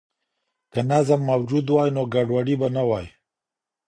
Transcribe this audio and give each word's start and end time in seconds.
که 0.71 0.81
نظم 0.91 1.19
موجود 1.31 1.65
وای 1.73 1.89
نو 1.95 2.03
ګډوډي 2.13 2.55
به 2.59 2.67
نه 2.75 2.83
وای. 2.89 3.05